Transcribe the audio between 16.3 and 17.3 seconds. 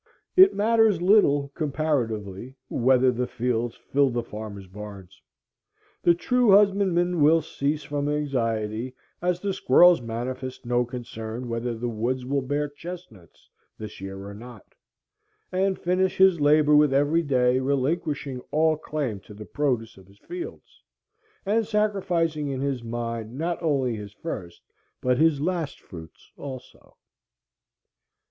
labor with every